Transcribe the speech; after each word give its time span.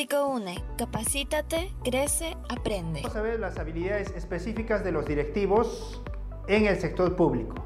PsicoUne, 0.00 0.64
capacítate, 0.78 1.74
crece, 1.84 2.34
aprende. 2.48 3.02
Vamos 3.02 3.16
a 3.18 3.20
ver 3.20 3.38
las 3.38 3.58
habilidades 3.58 4.10
específicas 4.16 4.82
de 4.82 4.92
los 4.92 5.04
directivos 5.04 6.00
en 6.46 6.64
el 6.64 6.80
sector 6.80 7.16
público. 7.16 7.56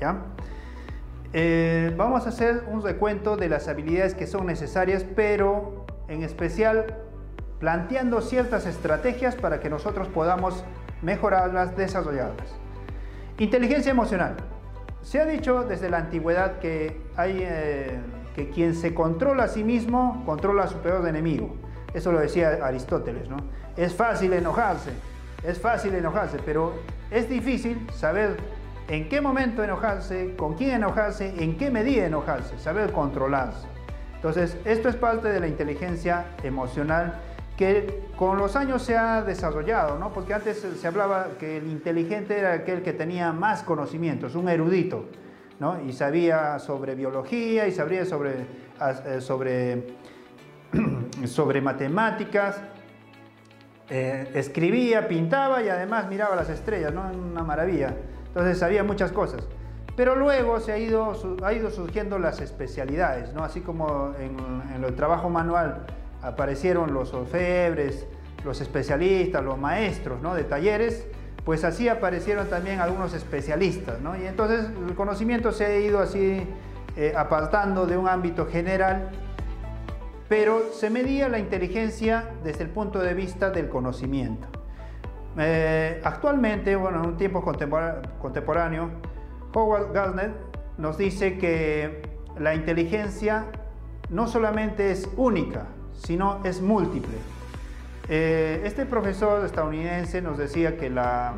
¿ya? 0.00 0.22
Eh, 1.32 1.92
vamos 1.96 2.26
a 2.26 2.28
hacer 2.28 2.62
un 2.70 2.84
recuento 2.84 3.36
de 3.36 3.48
las 3.48 3.66
habilidades 3.66 4.14
que 4.14 4.28
son 4.28 4.46
necesarias, 4.46 5.04
pero 5.16 5.84
en 6.06 6.22
especial 6.22 6.98
planteando 7.58 8.20
ciertas 8.20 8.64
estrategias 8.66 9.34
para 9.34 9.58
que 9.58 9.68
nosotros 9.68 10.06
podamos 10.06 10.62
mejorarlas, 11.02 11.76
desarrollarlas. 11.76 12.54
Inteligencia 13.38 13.90
emocional. 13.90 14.36
Se 15.02 15.18
ha 15.18 15.24
dicho 15.24 15.64
desde 15.64 15.90
la 15.90 15.96
antigüedad 15.96 16.60
que, 16.60 17.00
hay, 17.16 17.38
eh, 17.40 17.98
que 18.36 18.50
quien 18.50 18.76
se 18.76 18.94
controla 18.94 19.44
a 19.44 19.48
sí 19.48 19.64
mismo 19.64 20.22
controla 20.24 20.62
a 20.62 20.68
su 20.68 20.78
peor 20.78 21.08
enemigo. 21.08 21.61
Eso 21.94 22.12
lo 22.12 22.20
decía 22.20 22.58
Aristóteles. 22.62 23.28
¿no? 23.28 23.36
Es 23.76 23.94
fácil 23.94 24.32
enojarse, 24.32 24.90
es 25.44 25.60
fácil 25.60 25.94
enojarse, 25.94 26.38
pero 26.44 26.74
es 27.10 27.28
difícil 27.28 27.86
saber 27.92 28.36
en 28.88 29.08
qué 29.08 29.20
momento 29.20 29.62
enojarse, 29.62 30.34
con 30.36 30.54
quién 30.54 30.72
enojarse, 30.72 31.34
en 31.42 31.56
qué 31.56 31.70
medida 31.70 32.06
enojarse, 32.06 32.58
saber 32.58 32.92
controlarse. 32.92 33.66
Entonces, 34.16 34.56
esto 34.64 34.88
es 34.88 34.96
parte 34.96 35.28
de 35.28 35.40
la 35.40 35.48
inteligencia 35.48 36.26
emocional 36.42 37.20
que 37.56 38.04
con 38.16 38.38
los 38.38 38.56
años 38.56 38.82
se 38.82 38.96
ha 38.96 39.22
desarrollado, 39.22 39.98
¿no? 39.98 40.12
porque 40.12 40.34
antes 40.34 40.66
se 40.80 40.86
hablaba 40.86 41.28
que 41.38 41.58
el 41.58 41.66
inteligente 41.66 42.38
era 42.38 42.54
aquel 42.54 42.82
que 42.82 42.92
tenía 42.92 43.32
más 43.32 43.62
conocimientos, 43.62 44.34
un 44.34 44.48
erudito, 44.48 45.06
¿no? 45.60 45.82
y 45.82 45.92
sabía 45.92 46.58
sobre 46.58 46.94
biología 46.94 47.66
y 47.66 47.72
sabría 47.72 48.04
sobre, 48.04 48.46
eh, 49.06 49.20
sobre, 49.20 49.86
sobre 51.26 51.60
matemáticas, 51.60 52.60
eh, 53.90 54.30
escribía, 54.34 55.08
pintaba 55.08 55.62
y 55.62 55.68
además 55.68 56.08
miraba 56.08 56.36
las 56.36 56.48
estrellas, 56.48 56.92
¿no? 56.92 57.10
una 57.12 57.42
maravilla. 57.42 57.94
Entonces 58.28 58.58
sabía 58.58 58.82
muchas 58.82 59.12
cosas. 59.12 59.46
Pero 59.96 60.16
luego 60.16 60.58
se 60.60 60.72
ha 60.72 60.78
ido, 60.78 61.12
ha 61.44 61.52
ido 61.52 61.70
surgiendo 61.70 62.18
las 62.18 62.40
especialidades, 62.40 63.34
¿no? 63.34 63.44
así 63.44 63.60
como 63.60 64.14
en, 64.18 64.82
el 64.82 64.94
trabajo 64.94 65.28
manual 65.28 65.84
aparecieron 66.22 66.94
los 66.94 67.12
orfebres, 67.12 68.06
los 68.44 68.62
especialistas, 68.62 69.44
los 69.44 69.58
maestros 69.58 70.22
¿no? 70.22 70.34
de 70.34 70.44
talleres, 70.44 71.06
pues 71.44 71.64
así 71.64 71.88
aparecieron 71.88 72.48
también 72.48 72.80
algunos 72.80 73.12
especialistas. 73.12 74.00
¿no? 74.00 74.16
Y 74.16 74.26
entonces 74.26 74.70
el 74.88 74.94
conocimiento 74.94 75.52
se 75.52 75.66
ha 75.66 75.78
ido 75.78 75.98
así 75.98 76.46
eh, 76.96 77.12
apartando 77.14 77.84
de 77.86 77.98
un 77.98 78.08
ámbito 78.08 78.46
general, 78.46 79.10
pero 80.32 80.72
se 80.72 80.88
medía 80.88 81.28
la 81.28 81.38
inteligencia 81.38 82.30
desde 82.42 82.62
el 82.64 82.70
punto 82.70 83.00
de 83.00 83.12
vista 83.12 83.50
del 83.50 83.68
conocimiento. 83.68 84.48
Eh, 85.36 86.00
actualmente, 86.02 86.74
bueno, 86.74 87.00
en 87.00 87.10
un 87.10 87.16
tiempo 87.18 87.44
contemporáneo, 87.44 88.88
Howard 89.52 89.92
Gardner 89.92 90.32
nos 90.78 90.96
dice 90.96 91.36
que 91.36 92.08
la 92.38 92.54
inteligencia 92.54 93.44
no 94.08 94.26
solamente 94.26 94.90
es 94.90 95.06
única, 95.18 95.66
sino 95.92 96.42
es 96.44 96.62
múltiple. 96.62 97.18
Eh, 98.08 98.62
este 98.64 98.86
profesor 98.86 99.44
estadounidense 99.44 100.22
nos 100.22 100.38
decía 100.38 100.78
que 100.78 100.88
la, 100.88 101.34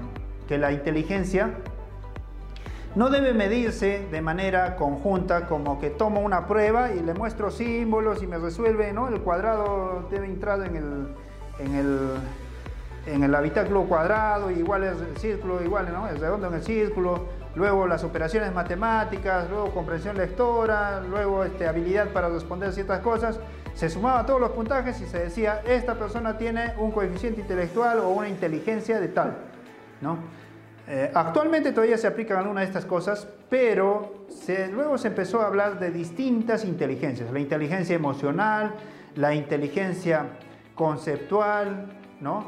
que 0.47 0.57
la 0.57 0.71
inteligencia 0.71 1.51
no 2.95 3.11
debe 3.11 3.33
medirse 3.35 4.07
de 4.11 4.23
manera 4.23 4.77
conjunta, 4.77 5.47
como 5.47 5.81
que 5.81 5.91
tomo 5.91 6.21
una 6.21 6.47
prueba 6.47 6.93
y 6.93 7.01
le 7.01 7.15
muestro 7.15 7.51
símbolos 7.51 8.23
y 8.23 8.27
me 8.27 8.39
resuelve, 8.39 8.93
¿no? 8.93 9.09
El 9.09 9.21
cuadrado 9.21 10.09
debe 10.11 10.27
entrar 10.27 10.61
en 10.65 10.77
el, 10.77 11.09
en 11.59 11.75
el, 11.75 12.11
en 13.07 13.25
el 13.25 13.35
habitáculo 13.35 13.85
cuadrado, 13.85 14.51
igual 14.51 14.85
es 14.85 15.01
el 15.01 15.17
círculo, 15.17 15.63
igual, 15.63 15.93
¿no? 15.93 16.09
El 16.09 16.19
redondo 16.19 16.47
en 16.49 16.55
el 16.55 16.63
círculo, 16.63 17.27
luego 17.55 17.87
las 17.87 18.05
operaciones 18.05 18.55
matemáticas, 18.55 19.51
luego 19.51 19.71
comprensión 19.71 20.17
lectora, 20.17 21.01
luego 21.01 21.45
este, 21.45 21.67
habilidad 21.67 22.09
para 22.09 22.29
responder 22.29 22.73
ciertas 22.73 23.01
cosas 23.01 23.39
se 23.75 23.91
sumaba 23.91 24.25
todos 24.25 24.41
los 24.41 24.51
puntajes 24.51 25.01
y 25.01 25.07
se 25.07 25.19
decía, 25.19 25.61
esta 25.67 25.95
persona 25.95 26.39
tiene 26.39 26.75
un 26.79 26.93
coeficiente 26.93 27.41
intelectual 27.41 27.99
o 27.99 28.09
una 28.11 28.29
inteligencia 28.29 29.01
de 29.01 29.09
tal. 29.09 29.37
¿no? 30.01 30.19
Eh, 30.87 31.11
actualmente 31.15 31.73
todavía 31.73 31.97
se 31.97 32.07
aplican 32.07 32.39
algunas 32.39 32.63
de 32.63 32.67
estas 32.67 32.85
cosas, 32.85 33.27
pero 33.49 34.27
luego 34.73 34.99
se 34.99 35.09
empezó 35.09 35.41
a 35.41 35.47
hablar 35.47 35.79
de 35.79 35.91
distintas 35.91 36.65
inteligencias, 36.65 37.33
la 37.33 37.41
inteligencia 37.41 37.97
emocional, 37.97 38.75
la 39.17 39.35
inteligencia 39.35 40.27
conceptual, 40.75 41.87
¿no? 42.21 42.47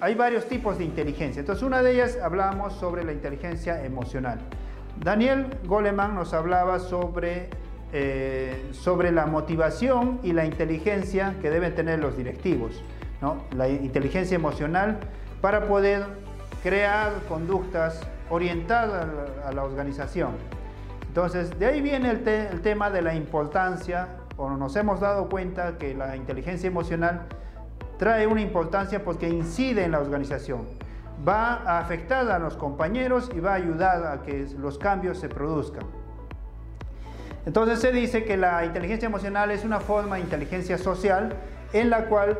Hay 0.00 0.14
varios 0.14 0.46
tipos 0.46 0.78
de 0.78 0.84
inteligencia. 0.84 1.40
Entonces, 1.40 1.62
una 1.62 1.82
de 1.82 1.92
ellas 1.92 2.18
hablamos 2.22 2.72
sobre 2.72 3.04
la 3.04 3.12
inteligencia 3.12 3.84
emocional. 3.84 4.40
Daniel 4.98 5.46
Goleman 5.66 6.14
nos 6.14 6.32
hablaba 6.34 6.78
sobre 6.78 7.50
eh, 7.92 8.68
sobre 8.70 9.10
la 9.10 9.26
motivación 9.26 10.20
y 10.22 10.32
la 10.32 10.44
inteligencia 10.44 11.34
que 11.42 11.50
deben 11.50 11.74
tener 11.74 11.98
los 11.98 12.16
directivos, 12.16 12.84
la 13.56 13.68
inteligencia 13.68 14.36
emocional 14.36 15.00
para 15.40 15.66
poder 15.66 16.04
crear 16.62 17.12
conductas 17.28 18.00
orientadas 18.28 19.06
a 19.44 19.52
la, 19.52 19.64
organización. 19.64 20.32
Entonces, 21.08 21.58
de 21.58 21.66
ahí 21.66 21.80
viene 21.80 22.10
el, 22.10 22.60
tema 22.62 22.90
de 22.90 23.02
la 23.02 23.14
importancia, 23.14 24.08
o 24.36 24.50
nos 24.50 24.76
hemos 24.76 25.00
dado 25.00 25.28
cuenta 25.28 25.78
que 25.78 25.94
la 25.94 26.16
inteligencia 26.16 26.68
emocional 26.68 27.26
trae 27.98 28.26
una 28.26 28.40
importancia 28.40 29.04
porque 29.04 29.28
incide 29.28 29.84
en 29.84 29.92
la 29.92 30.00
organización, 30.00 30.66
va 31.26 31.54
a 31.54 31.78
afectar 31.80 32.30
a 32.30 32.38
los 32.38 32.56
compañeros 32.56 33.30
y 33.34 33.40
va 33.40 33.52
a 33.52 33.54
ayudar 33.54 34.06
a 34.06 34.22
que 34.22 34.46
los 34.58 34.78
cambios 34.78 35.18
se 35.18 35.28
produzcan. 35.28 35.84
Entonces 37.46 37.80
se 37.80 37.90
dice 37.90 38.24
que 38.24 38.36
la 38.36 38.64
inteligencia 38.64 39.06
emocional 39.06 39.50
es 39.50 39.64
una 39.64 39.80
forma 39.80 40.16
de 40.16 40.22
inteligencia 40.22 40.78
social 40.78 41.34
en 41.72 41.90
la 41.90 42.06
cual 42.06 42.38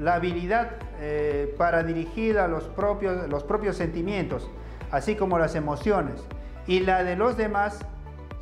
la 0.00 0.14
habilidad 0.14 0.70
eh, 1.00 1.54
para 1.58 1.82
dirigir 1.82 2.38
a 2.38 2.48
los 2.48 2.64
propios, 2.64 3.28
los 3.28 3.44
propios 3.44 3.76
sentimientos, 3.76 4.50
así 4.90 5.14
como 5.14 5.38
las 5.38 5.54
emociones, 5.54 6.22
y 6.66 6.80
la 6.80 7.04
de 7.04 7.16
los 7.16 7.36
demás, 7.36 7.78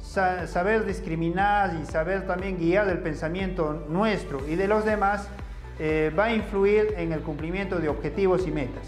saber 0.01 0.87
discriminar 0.87 1.77
y 1.83 1.85
saber 1.85 2.27
también 2.27 2.57
guiar 2.57 2.89
el 2.89 2.99
pensamiento 2.99 3.85
nuestro 3.89 4.47
y 4.49 4.55
de 4.55 4.69
los 4.69 4.85
demás, 4.85 5.29
eh, 5.81 6.13
va 6.17 6.25
a 6.25 6.33
influir 6.33 6.95
en 6.97 7.13
el 7.13 7.21
cumplimiento 7.21 7.79
de 7.79 7.89
objetivos 7.89 8.47
y 8.47 8.51
metas. 8.51 8.87